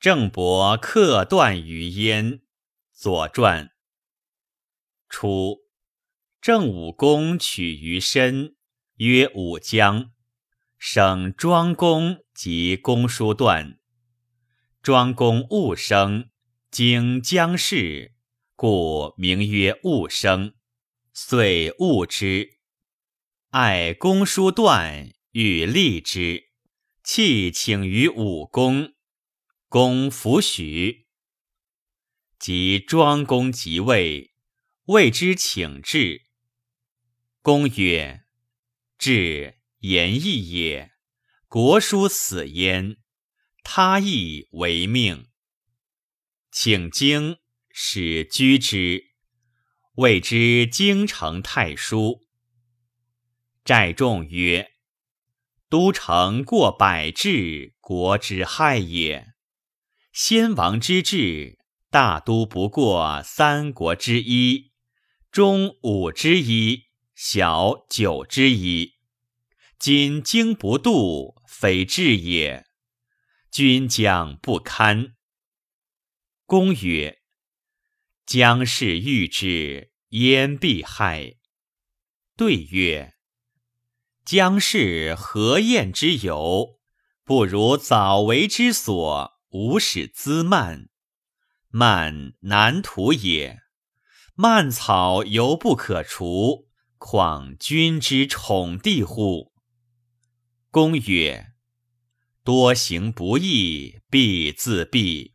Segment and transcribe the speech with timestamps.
[0.00, 2.40] 郑伯克断于焉。
[2.94, 3.70] 左传。
[5.10, 5.58] 初，
[6.40, 8.56] 郑武公取于申，
[8.96, 10.12] 曰武姜，
[10.78, 13.78] 省庄公及公叔段。
[14.82, 16.30] 庄公戊生，
[16.70, 18.14] 经姜氏，
[18.56, 20.54] 故名曰戊生，
[21.12, 22.58] 遂戊之。
[23.50, 26.44] 爱公叔段，欲立之，
[27.04, 28.94] 弃请于武公。
[29.72, 31.06] 公弗许。
[32.40, 34.34] 及庄公即位，
[34.86, 36.22] 谓之请至。
[37.40, 38.24] 公曰
[38.98, 40.90] ：“至言义也，
[41.46, 42.96] 国书死焉，
[43.62, 45.28] 他亦为命。
[46.50, 47.36] 请经，
[47.70, 49.12] 使居之，
[49.98, 52.26] 谓之京城太叔。
[53.64, 54.72] 寨众曰
[55.70, 59.28] ：‘都城过百治，国之害也。’”
[60.12, 64.72] 先王之治，大都不过三国之一，
[65.30, 68.94] 中五之一，小九之一。
[69.78, 72.66] 今经不度，非治也。
[73.52, 75.14] 君将不堪。
[76.44, 77.20] 公曰
[78.26, 81.36] ：“将氏欲之，焉必害？”
[82.36, 83.14] 对曰
[84.26, 86.80] ：“将氏何晏之有？
[87.24, 90.88] 不如早为之所。”无使滋蔓，
[91.70, 93.58] 蔓难图也。
[94.34, 99.52] 蔓草犹不可除，况君之宠弟乎？
[100.70, 101.52] 公曰：
[102.44, 105.32] 多行不义，必自毙。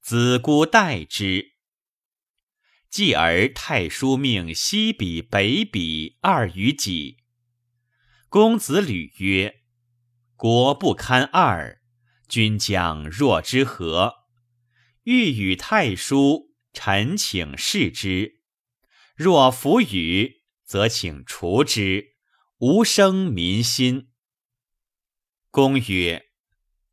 [0.00, 1.52] 子姑待之。
[2.90, 7.18] 继而太叔命西比、北比二于己。
[8.28, 9.62] 公子吕曰：
[10.34, 11.80] 国不堪二。
[12.28, 14.14] 君将若之何？
[15.04, 18.40] 欲与太叔，臣请示之。
[19.14, 22.14] 若弗与，则请除之，
[22.58, 24.08] 无生民心。
[25.50, 26.30] 公曰：“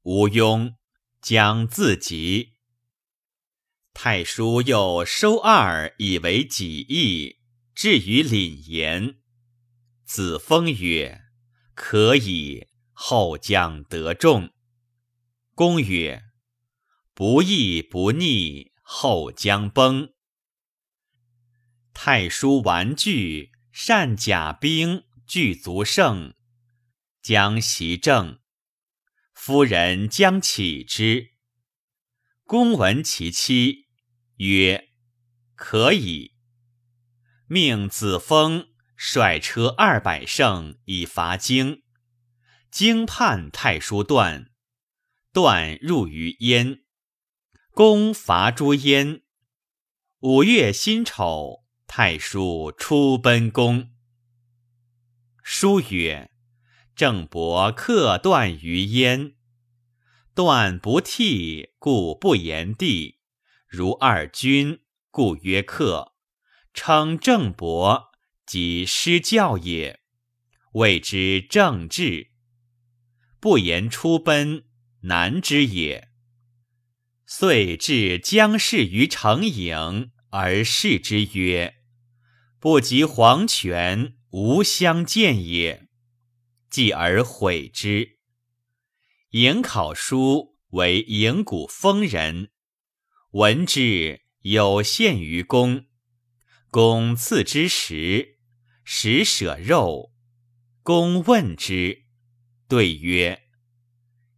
[0.03, 0.75] 无庸，
[1.21, 2.57] 将自急。”
[3.93, 7.39] 太叔又收二以为己意，
[7.73, 9.15] 至于廪言。
[10.05, 11.21] 子封曰
[11.73, 14.51] ：“可以，后将得众。”
[15.53, 16.23] 公曰
[17.13, 20.13] ：“不义不逆，后将崩。”
[21.93, 26.33] 太叔玩具，善甲兵，具足胜，
[27.21, 28.39] 将袭政。
[29.33, 31.31] 夫人将起之。
[32.45, 33.87] 公闻其妻，
[34.37, 34.89] 曰
[35.55, 36.35] ：“可以。”
[37.47, 41.83] 命子封率车二百乘以伐京。
[42.71, 44.50] 京叛太叔段。
[45.33, 46.81] 断入于燕，
[47.71, 49.21] 公伐诸燕。
[50.19, 53.91] 五月辛丑，太叔出奔公。
[55.41, 56.31] 书曰
[56.93, 59.35] ：“郑伯克段于燕，
[60.35, 63.19] 段不替，故不言帝。
[63.67, 66.13] 如二君，故曰克。
[66.73, 68.11] 称郑伯，
[68.45, 70.01] 即失教也，
[70.73, 72.31] 谓之正治。
[73.39, 74.65] 不言出奔。”
[75.01, 76.09] 难之也。
[77.25, 81.75] 遂至姜氏于城郢，而视之曰
[82.59, 85.87] ：“不及黄泉，无相见也。”
[86.69, 88.17] 继而毁之。
[89.31, 92.51] 颍考叔为颍谷封人，
[93.31, 95.85] 闻之有献于公，
[96.69, 98.37] 公赐之食，
[98.83, 100.13] 食舍肉。
[100.83, 102.03] 公问之，
[102.67, 103.40] 对曰。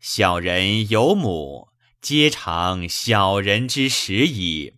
[0.06, 1.69] 小人有母，
[2.02, 4.74] 皆尝小人之食矣，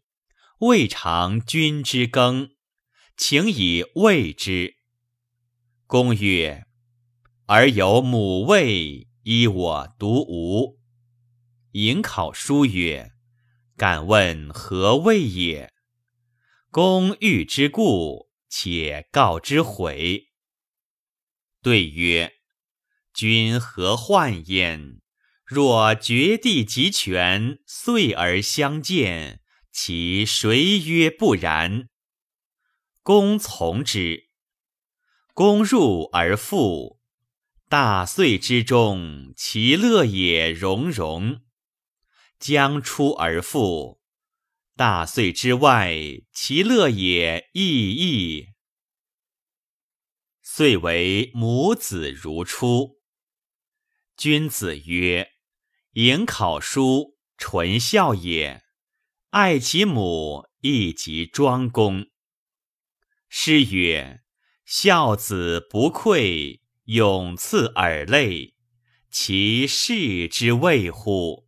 [0.59, 2.52] 未尝君之羹，
[3.18, 4.75] 请以慰之。
[5.88, 6.68] 公曰
[7.47, 10.78] ：“而有母味，依我独无。”
[11.74, 13.13] 颍考叔曰
[13.75, 15.74] ：“敢问何谓也？”
[16.69, 20.28] 公欲之故，且告之悔。
[21.63, 22.31] 对曰
[23.12, 25.01] ：“君何患焉？”
[25.45, 31.88] 若绝地极权，遂而相见，其谁曰不然？
[33.03, 34.31] 公从之。
[35.36, 37.00] 公入而复，
[37.69, 41.42] 大岁之中，其乐也融融；
[42.39, 44.01] 将出而复，
[44.75, 45.95] 大岁之外，
[46.33, 48.47] 其乐也异异。
[50.42, 53.00] 遂为母子如初。
[54.18, 55.34] 君子曰。
[55.95, 58.63] 颍考叔纯孝也。
[59.30, 62.07] 爱其母，亦即庄公。
[63.30, 64.21] 诗曰
[64.65, 68.56] ：“孝子不愧，永赐耳泪，
[69.09, 71.47] 其事之谓乎？”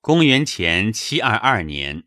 [0.00, 2.04] 公元前七二二年，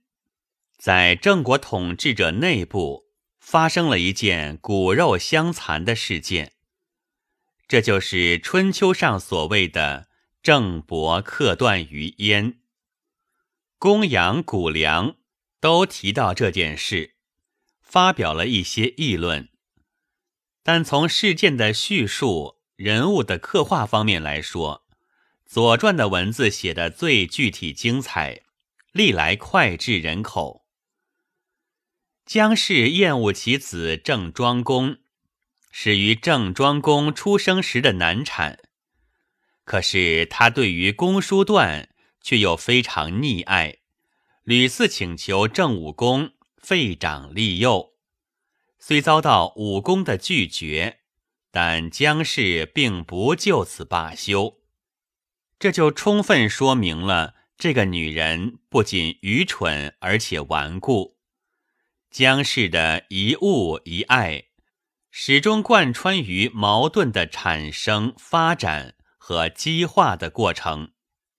[0.78, 3.08] 在郑国统治者内部
[3.42, 6.54] 发生了一件骨肉相残的事件，
[7.68, 10.08] 这就是春秋上所谓的
[10.44, 12.57] “郑伯克段于鄢”。
[13.80, 15.16] 公羊、谷梁
[15.62, 17.16] 都提到这件事，
[17.81, 19.48] 发表了一些议论，
[20.62, 24.84] 但从事件的叙述、人物的刻画方面来说，
[25.45, 28.42] 《左传》的文字写的最具体精彩，
[28.92, 30.66] 历来脍炙人口。
[32.25, 34.98] 姜氏厌恶其子郑庄公，
[35.72, 38.60] 始于郑庄公出生时的难产。
[39.63, 41.89] 可是他对于公叔段
[42.21, 43.77] 却又非常溺爱，
[44.44, 47.94] 屡次请求郑武公废长立幼，
[48.80, 51.00] 虽遭到武公的拒绝，
[51.51, 54.60] 但姜氏并不就此罢休。
[55.60, 61.18] 这就充分说明了这个女人不仅愚蠢，而且顽固。
[62.12, 64.45] 姜氏的一物一爱，
[65.10, 68.95] 始终贯穿于矛盾的产生、发展
[69.25, 70.92] 和激化的过程，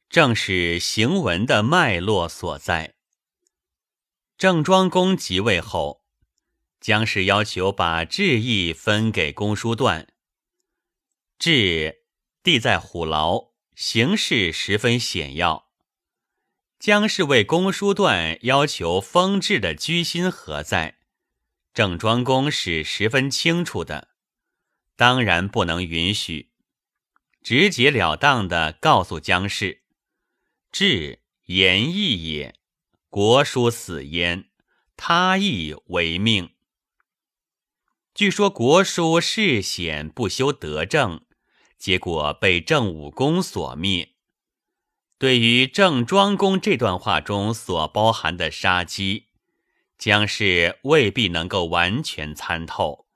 [0.08, 2.94] 正是行文的脉络所在。
[4.38, 6.02] 郑庄公即位后，
[6.80, 10.08] 姜氏要求把治邑分给公叔段。
[11.38, 12.06] 治
[12.42, 13.52] 地在虎牢。
[13.76, 15.68] 形势十分险要，
[16.78, 21.00] 姜氏为公叔段要求封制的居心何在？
[21.74, 24.08] 郑庄公是十分清楚的，
[24.96, 26.53] 当然不能允许，
[27.44, 29.82] 直截了当的告诉姜氏
[30.72, 32.56] ：“治言义也，
[33.08, 34.48] 国叔死焉，
[34.96, 36.50] 他亦为命。”
[38.12, 41.20] 据说国叔世显不修德政。
[41.76, 44.14] 结果被郑武公所灭。
[45.18, 49.26] 对于郑庄公这段话中所包含的杀机，
[49.98, 53.06] 姜氏未必能够完全参透。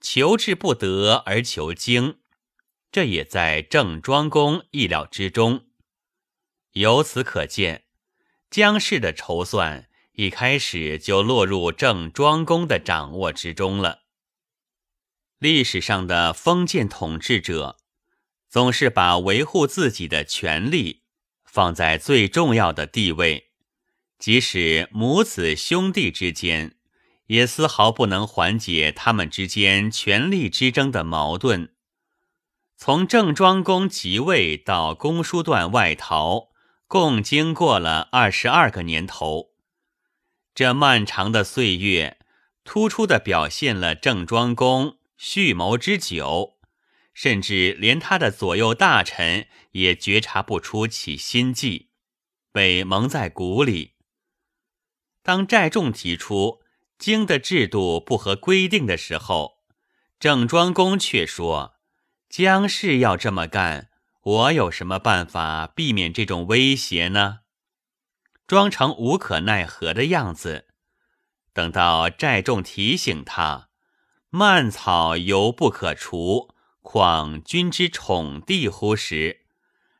[0.00, 2.18] 求治不得而求精，
[2.90, 5.66] 这也在郑庄公意料之中。
[6.72, 7.84] 由此可见，
[8.50, 14.02] 姜氏的筹算一开始就落入郑庄公的掌握之中了。
[15.38, 17.76] 历史上的封建统治者，
[18.48, 21.02] 总是把维护自己的权利
[21.44, 23.50] 放在最重要的地位，
[24.18, 26.76] 即使母子兄弟之间，
[27.26, 31.75] 也丝毫不能缓解他们之间权力之争的矛盾。
[32.76, 36.48] 从郑庄公即位到公叔段外逃，
[36.86, 39.52] 共经过了二十二个年头，
[40.54, 42.18] 这漫长的岁月，
[42.64, 44.98] 突出的表现了郑庄公。
[45.18, 46.58] 蓄谋之久，
[47.14, 51.88] 甚至连他的左右大臣也觉察不出其心计，
[52.52, 53.94] 被蒙在鼓里。
[55.22, 56.60] 当寨众提出
[56.98, 59.64] 经的制度不合规定的时候，
[60.20, 61.75] 郑庄公却说
[62.28, 63.90] ：“姜氏要这么干，
[64.22, 67.40] 我有什么办法避免这种威胁呢？”
[68.46, 70.66] 装成无可奈何的样子。
[71.52, 73.68] 等到寨众提醒他。
[74.30, 76.50] 蔓草犹不可除，
[76.82, 78.94] 况君之宠弟乎？
[78.94, 79.46] 时，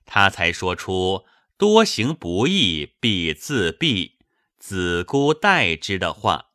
[0.04, 1.24] 他才说出
[1.56, 4.16] “多行不义必自毙，
[4.58, 6.48] 子姑待之”的话。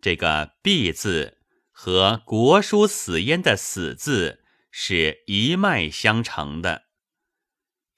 [0.00, 1.38] 这个“必”字
[1.72, 4.44] 和国书死焉的“死”字
[4.80, 6.84] 是一脉相承的，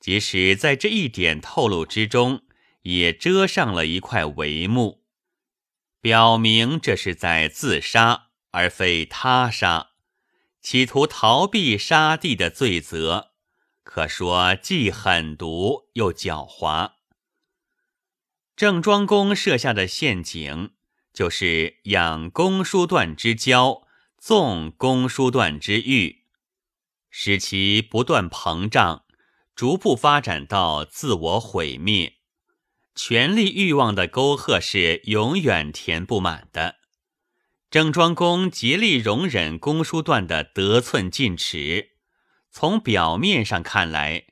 [0.01, 2.43] 即使在这一点透露之中，
[2.85, 5.05] 也遮上了一块帷幕，
[6.01, 8.31] 表明这是在自杀。
[8.53, 9.91] 而非他杀，
[10.63, 13.33] 企图逃避杀弟的罪责，
[13.85, 16.93] 可说既狠毒又狡猾。
[18.57, 20.71] 郑庄公设下的陷阱，
[21.13, 23.83] 就是养公叔段之骄，
[24.17, 26.20] 纵公叔段之欲，
[27.11, 29.05] 使其不断膨胀，
[29.55, 32.15] 逐步发展到自我毁灭。
[32.95, 36.77] 权力欲望的沟壑是永远填不满的。
[37.71, 41.91] 郑庄公竭力容忍公叔段的得寸进尺，
[42.51, 44.25] 从表面上看来，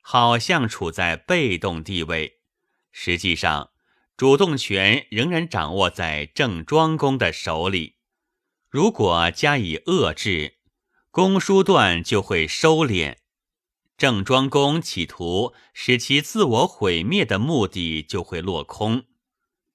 [0.00, 2.40] 好像处在被动地位，
[2.90, 3.70] 实际上
[4.16, 7.96] 主动权仍然掌握在郑庄公的手里。
[8.70, 10.55] 如果加以遏制，
[11.16, 13.16] 公叔段就会收敛。
[13.96, 19.04] 郑庄公企图使其自我毁灭的目的就会落空。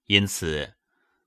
[0.05, 0.75] 因此，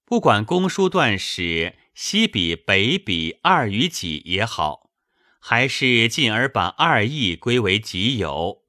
[0.05, 4.93] 不管公叔段使西比北比二于己也好，
[5.41, 8.63] 还是进而把二邑归为己有，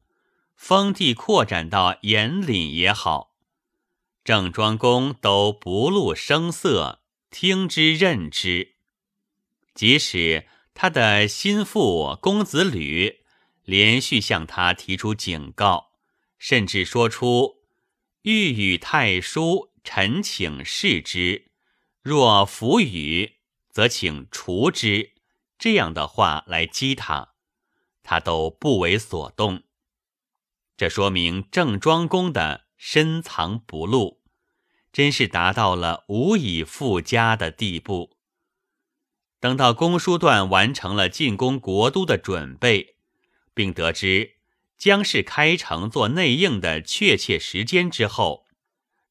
[0.56, 3.36] 封地扩展到延岭也好，
[4.24, 8.74] 郑庄公都不露声色，听之任之。
[9.76, 13.22] 即使他的心腹公子吕
[13.64, 15.94] 连续向他提出警告，
[16.38, 17.64] 甚至说出
[18.24, 21.50] “欲与太叔，臣请示之；
[22.02, 23.38] 若弗与，
[23.70, 25.14] 则请除之”
[25.58, 27.36] 这样的话来激他，
[28.04, 29.64] 他都不为所动。
[30.76, 34.22] 这说明郑庄公的深藏不露，
[34.92, 38.15] 真是达到了无以复加的地步。
[39.46, 42.96] 等到公叔段完成了进攻国都的准备，
[43.54, 44.38] 并得知
[44.76, 48.48] 姜氏开城做内应的确切时间之后，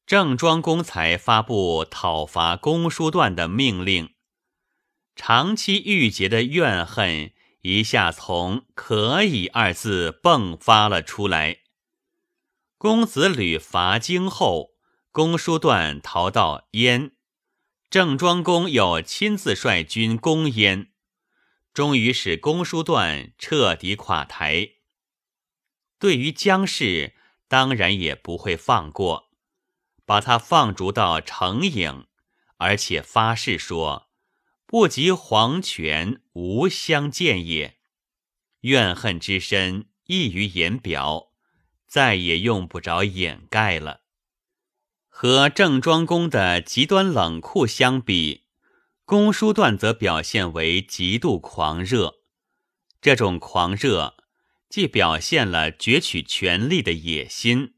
[0.05, 4.09] 郑庄公才发布讨伐公叔段的命令。
[5.15, 11.59] 长期郁结的怨恨一下从“可以”二字迸发了出来。
[12.77, 14.71] 公子吕伐荆后，
[15.13, 17.14] 公叔段逃到燕。
[17.95, 20.91] 郑庄公又亲自率军攻燕，
[21.73, 24.71] 终于使公叔段彻底垮台。
[25.97, 27.15] 对于姜氏，
[27.47, 29.29] 当然也不会放过，
[30.05, 32.07] 把他放逐到成郢，
[32.57, 34.09] 而且发誓说
[34.67, 37.77] ：“不及黄泉，无相见也。”
[38.67, 41.31] 怨恨之深溢于言表，
[41.87, 44.01] 再也用不着掩盖了。
[45.17, 48.43] 和郑庄公的极端冷酷相比，
[49.05, 52.15] 公叔段则表现为极度狂热。
[52.99, 54.17] 这种狂热
[54.67, 57.75] 既表现了攫取权力的野心，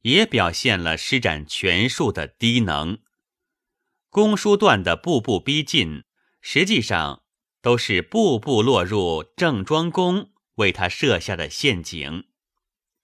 [0.00, 3.00] 也表现了施展权术的低能。
[4.08, 6.04] 公叔段的步步逼近，
[6.40, 7.22] 实际上
[7.60, 12.24] 都是步步落入郑庄公为他设下的陷阱，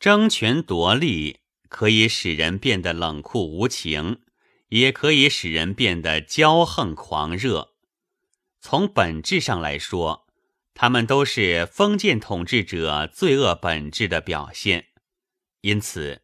[0.01, 1.41] 争权夺利。
[1.69, 4.21] 可以使人变得冷酷无情，
[4.69, 7.75] 也可以使人变得骄横狂热。
[8.61, 10.27] 从本质上来说，
[10.75, 14.87] 他们都是封建统治者罪恶本质的表现。
[15.61, 16.23] 因此，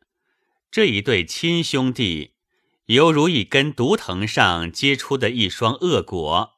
[0.70, 2.34] 这一对亲兄弟
[2.86, 6.54] 犹如一根毒藤上结出的一双恶果，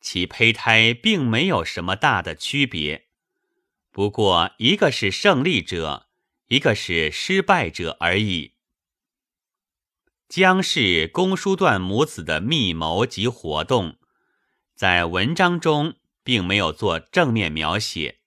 [0.00, 3.06] 其胚胎并没有什么大的区别。
[3.90, 6.08] 不过，一个是胜利者。
[6.52, 8.52] 一个是失败者而已。
[10.28, 13.96] 姜氏、公叔段母子的密谋及活动，
[14.74, 18.18] 在文章中并没有做正面描写，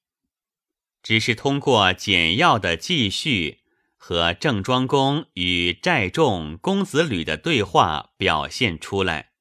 [1.03, 3.59] 只是通过简要的记叙
[3.95, 9.33] 和郑庄公与寨众公子吕的对话表现出来。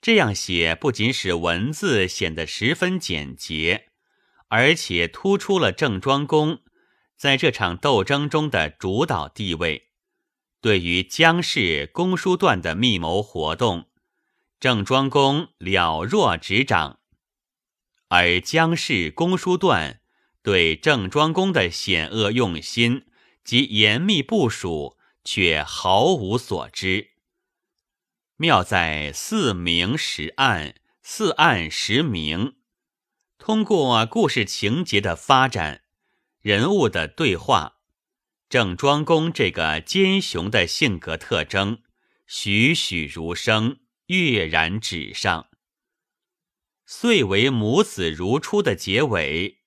[0.00, 3.90] 这样写不仅使文字显得十分简洁，
[4.48, 6.62] 而且突出了郑庄公。
[7.16, 9.88] 在这场斗争中的主导地位，
[10.60, 13.88] 对于姜氏、公叔段的密谋活动，
[14.60, 16.98] 郑庄公了若指掌；
[18.08, 20.00] 而姜氏、公叔段
[20.42, 23.06] 对郑庄公的险恶用心
[23.42, 27.12] 及严密部署却毫无所知。
[28.36, 32.56] 妙在似明实暗，似暗实明。
[33.38, 35.84] 通过故事情节的发展。
[36.46, 37.78] 人物的对话，
[38.48, 41.82] 郑庄公这个奸雄的性格特征
[42.24, 45.48] 栩栩如生，跃然纸上。
[46.84, 49.58] 遂为母子如初的结尾，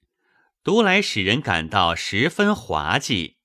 [0.63, 3.39] 读来使人感到十分滑稽，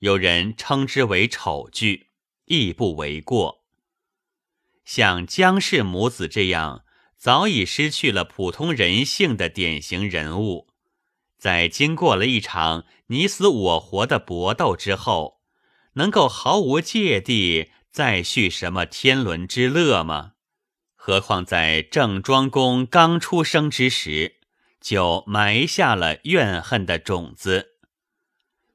[0.00, 2.10] 有人称之为丑剧，
[2.44, 3.64] 亦不为过。
[4.84, 6.84] 像姜氏母子这样
[7.16, 10.68] 早已失去了普通人性的典型人物。
[11.38, 15.40] 在经过了一场你死我活的搏斗之后，
[15.94, 20.32] 能够毫无芥蒂再续什么天伦之乐吗？
[20.94, 24.40] 何况在郑庄公刚出生之时，
[24.80, 27.72] 就埋下了怨恨的种子。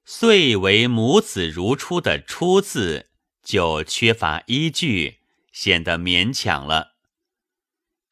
[0.06, 3.10] 遂为母子如初的“初”字，
[3.44, 5.20] 就缺乏依据，
[5.51, 6.94] 显得勉强了。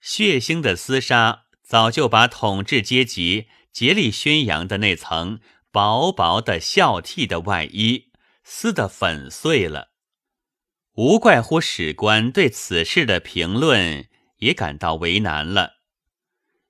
[0.02, 3.48] 血腥的厮杀早就把统治阶级。
[3.80, 5.40] 竭力宣扬的那层
[5.72, 8.12] 薄薄的孝悌的外衣
[8.44, 9.92] 撕得粉碎了，
[10.96, 14.10] 无怪乎史官对此事的评论
[14.40, 15.76] 也感到为难了。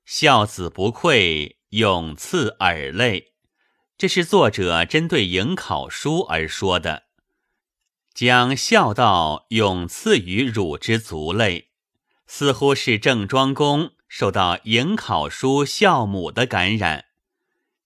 [0.05, 3.33] 孝子不愧，永赐耳泪，
[3.97, 7.05] 这是作者针对迎考书而说的，
[8.13, 11.71] 将孝道永赐于汝之族类，
[12.27, 17.05] 似乎是郑庄公受到颍考书孝母的感染，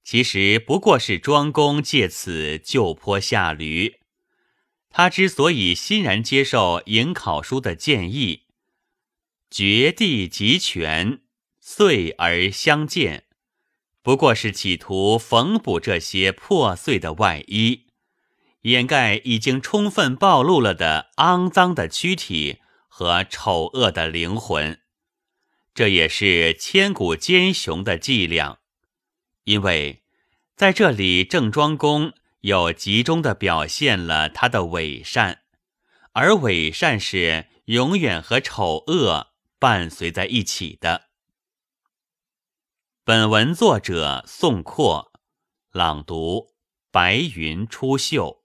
[0.03, 3.99] 其实不过是庄公借此就坡下驴。
[4.89, 8.43] 他之所以欣然接受颍考书的建议，
[9.51, 11.19] 绝地集权，
[11.59, 13.25] 遂而相见。
[14.01, 17.87] 不过是企图缝补这些破碎的外衣，
[18.61, 24.82] 掩盖已经充分暴露了的肮脏的躯体和丑恶的灵魂。
[25.73, 28.59] 这也是千古奸雄的伎俩，
[29.45, 30.03] 因为
[30.55, 35.41] 在这里，郑庄公又集中的表现了他的伪善，
[36.11, 41.09] 而伪善是永远和丑恶伴随在一起的。
[43.03, 45.11] 本文作者宋括，
[45.71, 46.53] 朗读：
[46.91, 48.42] 白云出岫。